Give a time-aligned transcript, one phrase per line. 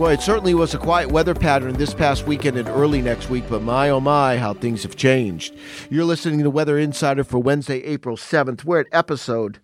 [0.00, 3.44] Well, it certainly was a quiet weather pattern this past weekend and early next week,
[3.50, 5.54] but my oh my, how things have changed.
[5.90, 8.64] You're listening to Weather Insider for Wednesday, April 7th.
[8.64, 9.58] We're at episode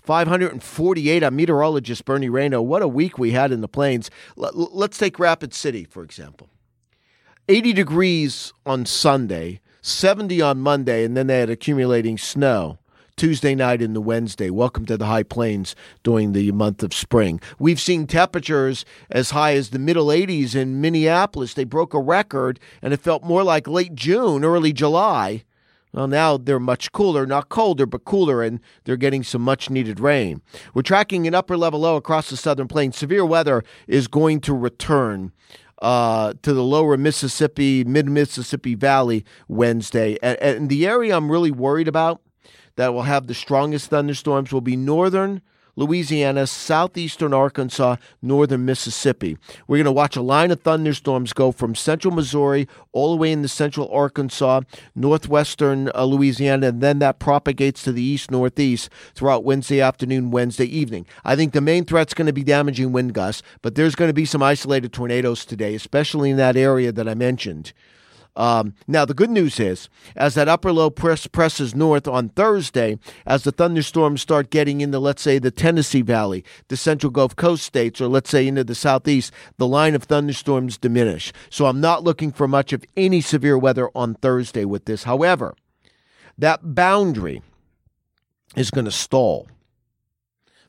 [0.00, 1.22] 548.
[1.22, 2.64] I'm meteorologist Bernie Rayno.
[2.64, 4.10] What a week we had in the plains.
[4.36, 6.48] Let's take Rapid City, for example.
[7.50, 12.78] 80 degrees on Sunday, 70 on Monday, and then they had accumulating snow.
[13.16, 14.50] Tuesday night into Wednesday.
[14.50, 17.40] Welcome to the high plains during the month of spring.
[17.60, 21.54] We've seen temperatures as high as the middle 80s in Minneapolis.
[21.54, 25.44] They broke a record, and it felt more like late June, early July.
[25.92, 30.00] Well, now they're much cooler, not colder, but cooler, and they're getting some much needed
[30.00, 30.42] rain.
[30.74, 32.96] We're tracking an upper level low across the southern plains.
[32.96, 35.32] Severe weather is going to return.
[35.82, 40.16] Uh, to the lower Mississippi, mid Mississippi Valley Wednesday.
[40.22, 42.22] And, and the area I'm really worried about
[42.76, 45.42] that will have the strongest thunderstorms will be northern
[45.76, 49.36] Louisiana, southeastern Arkansas, northern Mississippi.
[49.66, 53.32] We're going to watch a line of thunderstorms go from central Missouri all the way
[53.32, 54.60] into central Arkansas,
[54.94, 60.66] northwestern uh, Louisiana, and then that propagates to the east northeast throughout Wednesday afternoon, Wednesday
[60.66, 61.06] evening.
[61.24, 64.14] I think the main threat's going to be damaging wind gusts, but there's going to
[64.14, 67.72] be some isolated tornadoes today, especially in that area that I mentioned.
[68.36, 72.98] Um, now, the good news is, as that upper low press presses north on Thursday,
[73.26, 77.64] as the thunderstorms start getting into, let's say, the Tennessee Valley, the central Gulf Coast
[77.64, 81.32] states, or let's say into the southeast, the line of thunderstorms diminish.
[81.48, 85.04] So I'm not looking for much of any severe weather on Thursday with this.
[85.04, 85.54] However,
[86.36, 87.42] that boundary
[88.56, 89.48] is going to stall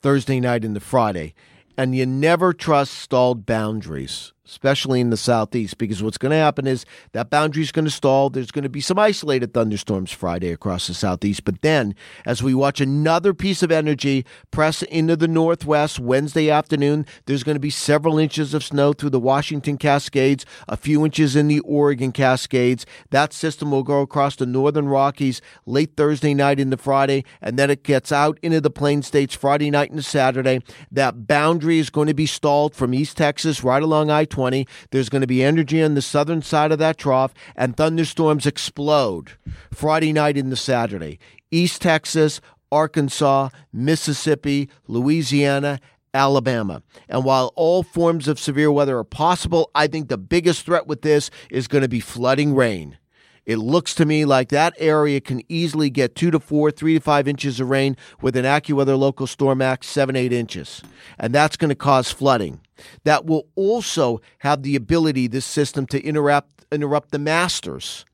[0.00, 1.34] Thursday night into Friday.
[1.76, 6.66] And you never trust stalled boundaries especially in the southeast, because what's going to happen
[6.66, 8.30] is that boundary is going to stall.
[8.30, 11.44] There's going to be some isolated thunderstorms Friday across the southeast.
[11.44, 11.94] But then,
[12.26, 17.54] as we watch another piece of energy press into the northwest Wednesday afternoon, there's going
[17.54, 21.60] to be several inches of snow through the Washington Cascades, a few inches in the
[21.60, 22.84] Oregon Cascades.
[23.10, 27.70] That system will go across the northern Rockies late Thursday night into Friday, and then
[27.70, 30.60] it gets out into the Plain States Friday night into Saturday.
[30.90, 34.66] That boundary is going to be stalled from East Texas right along I 20 20.
[34.90, 39.32] There's going to be energy on the southern side of that trough, and thunderstorms explode
[39.70, 41.18] Friday night into Saturday.
[41.50, 42.40] East Texas,
[42.72, 45.78] Arkansas, Mississippi, Louisiana,
[46.14, 46.82] Alabama.
[47.06, 51.02] And while all forms of severe weather are possible, I think the biggest threat with
[51.02, 52.96] this is going to be flooding rain.
[53.44, 57.00] It looks to me like that area can easily get two to four, three to
[57.00, 60.82] five inches of rain with an AccuWeather local storm max seven, eight inches.
[61.18, 62.60] And that's going to cause flooding.
[63.04, 68.04] That will also have the ability, this system, to interrupt, interrupt the masters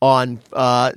[0.00, 0.92] on uh,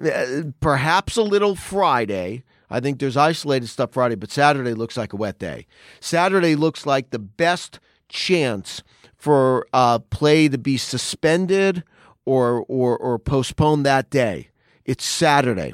[0.59, 2.43] perhaps a little Friday.
[2.69, 5.67] I think there's isolated stuff Friday, but Saturday looks like a wet day.
[5.99, 7.79] Saturday looks like the best
[8.09, 8.81] chance
[9.15, 11.83] for uh, play to be suspended
[12.25, 14.49] or or or postpone that day.
[14.85, 15.73] It's Saturday.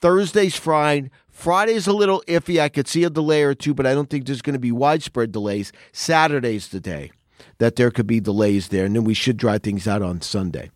[0.00, 1.10] Thursday's fine.
[1.34, 2.60] Friday's a little iffy.
[2.60, 4.72] I could see a delay or two, but I don't think there's going to be
[4.72, 5.72] widespread delays.
[5.92, 7.10] Saturday's the day
[7.58, 10.70] that there could be delays there, and then we should dry things out on Sunday.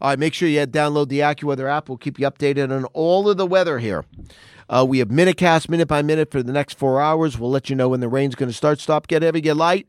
[0.00, 1.88] All right, make sure you download the AccuWeather app.
[1.88, 4.04] We'll keep you updated on all of the weather here.
[4.70, 7.36] Uh, we have Minutecast minute by minute for the next four hours.
[7.36, 9.88] We'll let you know when the rain's going to start, stop, get heavy, get light.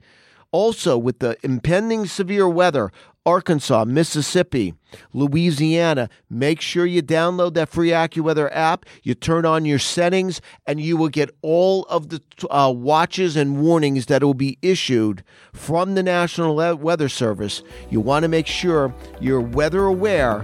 [0.52, 2.92] Also, with the impending severe weather,
[3.26, 4.74] Arkansas, Mississippi,
[5.14, 6.10] Louisiana.
[6.30, 8.86] Make sure you download that free AccuWeather app.
[9.04, 13.62] You turn on your settings, and you will get all of the uh, watches and
[13.62, 15.24] warnings that will be issued
[15.54, 17.62] from the National Weather Service.
[17.92, 20.44] You want to make sure you're weather aware.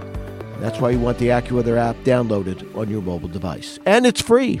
[0.60, 3.78] That's why you want the AccuWeather app downloaded on your mobile device.
[3.84, 4.60] And it's free.